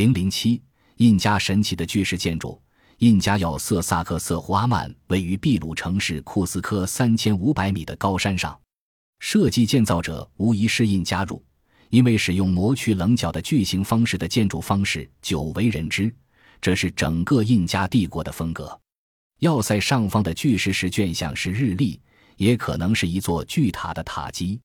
[0.00, 0.62] 零零七，
[0.96, 2.58] 印加神奇的巨石建筑。
[3.00, 8.58] 印加要塞萨克瑟胡阿曼位于秘鲁城市库斯科三千五百米的高山上，
[9.18, 11.44] 设计建造者无疑是印加入，
[11.90, 16.10] 因为使用磨去棱角的巨型方式的建筑方式久为人知，
[16.62, 18.80] 这是整个印加帝国的风格。
[19.40, 22.00] 要塞上方的巨石石卷像是日历，
[22.38, 24.58] 也可能是一座巨塔的塔基。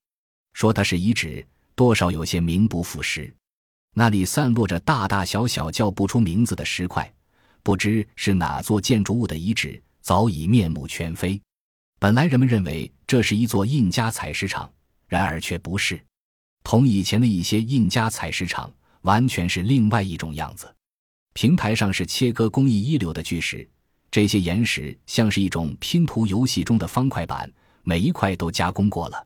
[0.54, 1.45] 说它是遗址，
[1.75, 3.36] 多少有些名不副实。
[3.98, 7.09] 那里散落着大大小小叫不出名字的石块。
[7.63, 11.41] 不知是哪座建筑物的遗址，早已面目全非。
[11.98, 14.70] 本来人们认为这是一座印加采石场，
[15.08, 16.00] 然而却不是。
[16.62, 20.72] 同以前的一些印加采石场，完全是另外一种样子。
[21.34, 23.67] 平台上是切割工艺一流的巨石，
[24.12, 27.50] 这些岩石像是一种拼图游戏中的方块板，
[27.84, 29.25] 每一块都加工过了。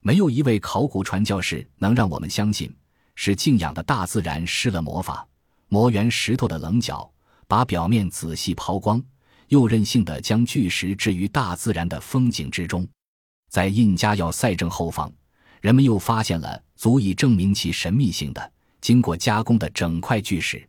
[0.00, 2.72] 没有一位考古传教士能让我们相信，
[3.14, 5.26] 是敬仰的大自然施了魔法，
[5.68, 7.08] 磨圆石头的棱角。
[7.48, 9.02] 把表面仔细抛光，
[9.48, 12.88] 又任性的将巨石置于大自然的风景之中。
[13.50, 15.12] 在印加要塞正后方，
[15.60, 20.66] 人们又发现了足以证明其神秘性的、经过加工的整块巨石，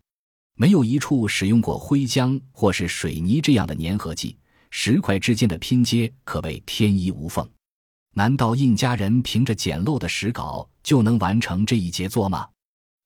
[0.57, 4.35] 没有一处使用过灰浆或是水泥这样的粘合剂，
[4.69, 7.49] 石块之间的拼接可谓天衣无缝。
[8.13, 12.47] 难道印加人凭着简陋的石稿就能完成这一杰作吗？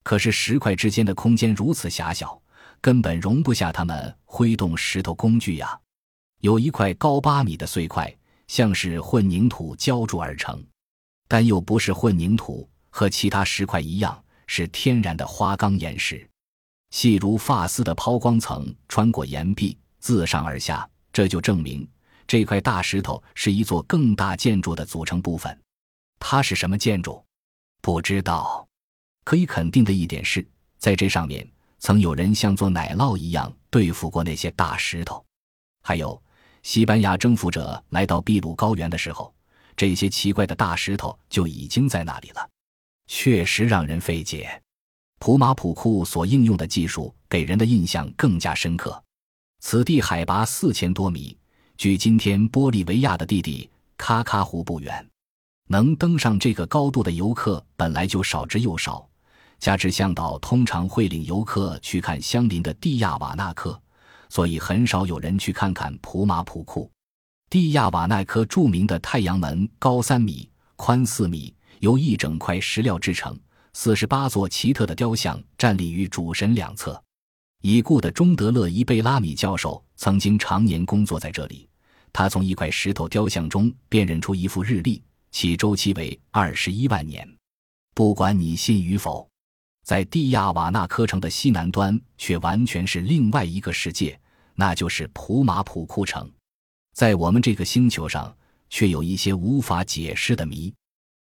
[0.03, 2.41] 可是石块之间的空间如此狭小。
[2.79, 5.79] 根本容不下他们挥动石头工具呀！
[6.41, 8.15] 有一块高八米的碎块，
[8.47, 10.63] 像是混凝土浇筑而成，
[11.27, 16.29] 但又不是混凝土，和其他石块一样是天然的花岗岩石，
[16.91, 21.85] 细如发丝的抛光层穿过岩壁，自上而下，这就证明
[22.27, 25.59] 这块大石头是一座更大建筑的组成部分。
[26.19, 27.23] 它是什么建筑？
[27.81, 28.67] 不知道。
[29.23, 30.47] 可以肯定的一点是，
[30.77, 31.47] 在这上面。
[31.79, 35.23] 曾有人像做奶酪一样对付过那些大石头，
[35.83, 36.19] 还有
[36.63, 39.31] 西班牙征服者来到秘鲁高原的时候，
[39.75, 42.49] 这些奇怪的大石头就已经在那里了，
[43.05, 44.59] 确实让人费解。
[45.19, 49.01] 普马普库所应用的技术给人的印象更加深刻。
[49.59, 51.37] 此地海拔四千多米，
[51.77, 55.07] 距今天玻利维亚的弟弟卡卡湖不远，
[55.67, 59.07] 能登上这个高度的游客本来就少之又少。
[59.59, 63.81] 加之向导通常会领游客去看相邻的蒂亚瓦纳克，
[64.29, 66.89] 所以很少有人去看看普马普库。
[67.49, 73.35] 蒂亚瓦纳克著名的太阳门高三米、宽四米，由一整块石料制成，
[73.73, 77.01] 四十八座奇特的雕像站立于主神两侧。
[77.63, 81.67] 已故的中德勒伊贝拉米教授曾经常年工作在这里，
[82.13, 85.01] 他从一块石头雕像中辨认出一副日历，
[85.31, 87.27] 其周期为二十一万年。
[87.93, 89.27] 不管你信与否。
[89.83, 94.19] 在蒂亚瓦纳科城的西南端，却完全是另外一个世界，
[94.53, 96.29] 那就是普马普库城。
[96.93, 98.35] 在我们这个星球上，
[98.69, 100.73] 却有一些无法解释的谜。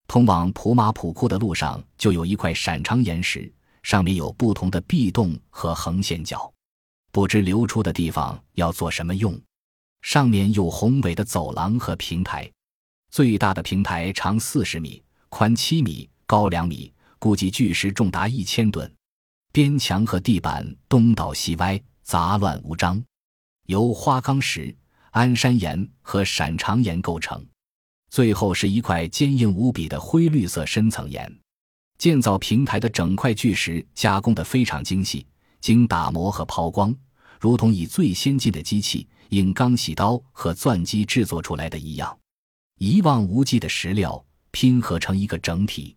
[0.07, 3.53] 通往普马普库的路上，就有一块闪长岩石，
[3.83, 6.49] 上面有不同的壁洞和横线角，
[7.11, 9.37] 不知流出的地方要做什么用。
[10.03, 12.49] 上面有宏伟的走廊和平台，
[13.13, 16.91] 最大的平台长四十米，宽七米，高两米。
[17.19, 18.91] 估计巨石重达一千吨，
[19.53, 23.01] 边墙和地板东倒西歪，杂乱无章，
[23.67, 24.75] 由花岗石、
[25.11, 27.47] 安山岩和闪长岩构成。
[28.11, 31.31] 最后是一块坚硬无比的灰绿色深层岩。
[31.99, 35.27] 建造平台的整块巨石加工得非常精细，
[35.61, 36.93] 经打磨和抛光，
[37.39, 42.19] 如同以最先进的机器——硬钢洗刀和钻机制作出来的一样，
[42.85, 45.95] 一望无际的石料拼合成一个整体。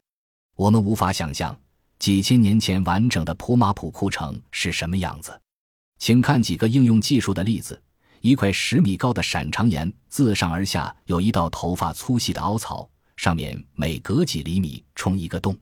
[0.55, 1.59] 我们无法想象
[1.97, 5.41] 几千年前完整的普马普库城是什么样子，
[5.97, 7.81] 请看几个应用技术的例子：
[8.21, 15.57] 一块十米高的闪长岩，自上而下有一道头发粗细的凹槽，上面每隔几厘米冲一个洞。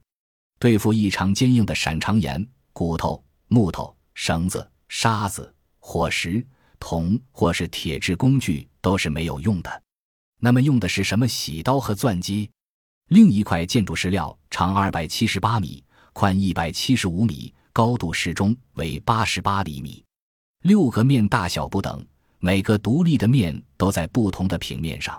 [0.59, 6.45] 对付异常坚硬的闪长岩，骨头、木头、绳子、沙子、火石、
[6.81, 9.82] 铜或是铁制工具都是没有用的。
[10.45, 12.49] 那么用的是什么洗刀和钻机？
[13.07, 15.81] 另一块建筑石料长二百七十八米，
[16.11, 20.03] 宽一百七十五米，高度适中，为八十八厘米。
[20.63, 22.05] 六个面大小不等，
[22.39, 25.17] 每个独立的面都在不同的平面上，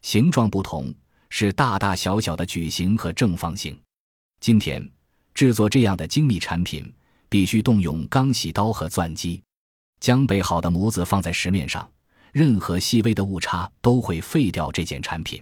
[0.00, 0.90] 形状不同，
[1.28, 3.78] 是大大小小的矩形和正方形。
[4.40, 4.90] 今天
[5.34, 6.90] 制作这样的精密产品，
[7.28, 9.42] 必须动用钢洗刀和钻机，
[10.00, 11.86] 将备好的模子放在石面上，
[12.34, 15.40] 任何细微的误差都会废掉这件产品。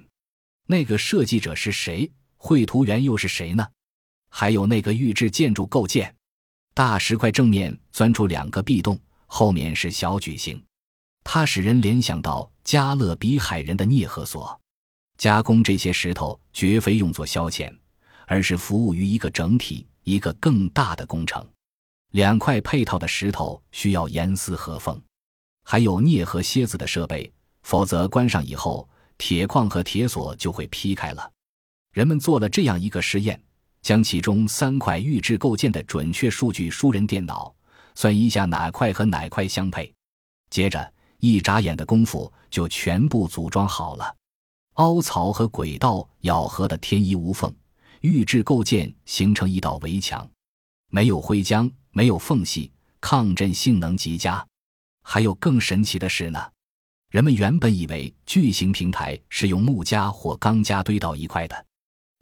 [0.66, 2.12] 那个设计者是谁？
[2.36, 3.66] 绘图员又是谁呢？
[4.28, 6.14] 还有那个预制建筑构件，
[6.74, 10.62] 大石块正面钻出两个壁洞，后面是小矩形，
[11.24, 14.60] 它使人联想到加勒比海人的涅赫索。
[15.16, 17.74] 加工这些石头绝非用作消遣，
[18.26, 21.42] 而是服务于一个整体、一个更大的工程。
[22.10, 25.00] 两块配套的石头需要严丝合缝，
[25.62, 27.32] 还有镍和楔子的设备，
[27.62, 28.88] 否则关上以后，
[29.18, 31.30] 铁矿和铁锁就会劈开了。
[31.92, 33.42] 人们做了这样一个实验。
[33.82, 37.52] 将其中三块预制构件的准确数据输人电脑，
[37.96, 39.92] 算一下哪块和哪块相配。
[40.50, 44.14] 接着一眨眼的功夫就全部组装好了。
[44.74, 47.52] 凹槽和轨道咬合的天衣无缝，
[48.02, 50.30] 预制构件形成一道围墙，
[50.88, 52.70] 没有灰浆，没有缝隙，
[53.00, 54.46] 抗震性能极佳。
[55.02, 56.40] 还有更神奇的事呢，
[57.10, 61.66] 人们原本以为巨型平台是用木夹或钢夹堆到一块的。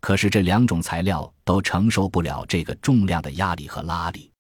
[0.01, 4.33] 可是这两种材料都承受不了这个重量的压力和拉力。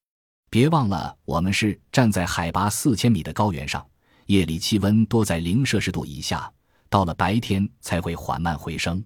[0.48, 3.86] 别忘了，我们是站在海拔四千米的高原上，
[4.26, 6.50] 夜里气温多在零摄氏度以下，
[6.88, 9.04] 到了白天才会缓慢回升。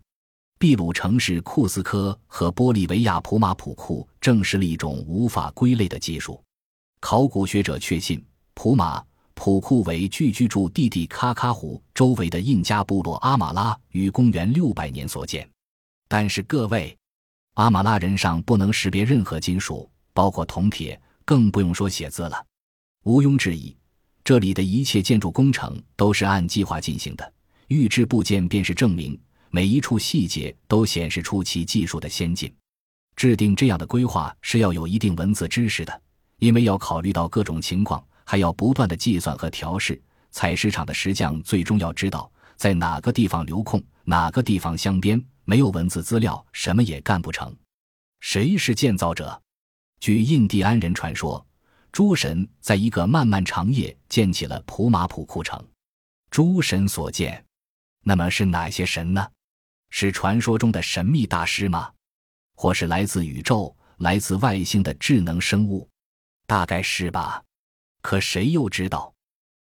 [0.59, 6.43] 秘鲁城市库斯科和玻利维亚普马普库证实了一种无法归类的技术。
[7.01, 9.05] 考古学者确信，普马
[9.35, 15.49] 普库为聚居住蒂蒂卡卡湖周围的印加部落阿马拉于公元六百年所建。
[16.09, 16.97] 但是各位，
[17.55, 22.45] 阿马拉人上不能识别任何金属，包括铜铁，更不用说写字了。
[23.05, 23.77] 毋庸置疑，
[24.23, 27.33] 这里的一切建筑工程都是按计划进行的。
[27.69, 29.19] 预制部件便是证明，
[29.51, 32.53] 每一处细节都显示出其技术的先进。
[33.17, 36.03] 制定这样的规划是要有一定文字知识的，
[36.39, 40.01] 因为要考虑到各种情况，还要不断的计算和调试。
[40.31, 45.23] 采石场的石匠最终要知道在哪个地方留空，哪个地方镶边。
[45.45, 47.55] 没有文字资料，什么也干不成。
[48.21, 49.41] 谁是建造者？
[50.01, 51.47] 据印第安人传说，
[51.93, 55.63] 诸神在一个漫漫长夜建起了普马普库城。
[56.31, 57.45] 诸神所建，
[58.03, 59.29] 那么是哪些神呢？
[59.91, 61.93] 是传说中的神秘大师吗？
[62.57, 65.87] 或是来自宇宙、来自外星的智能生物？
[66.47, 67.43] 大概是吧。
[68.05, 69.14] 可谁又知道？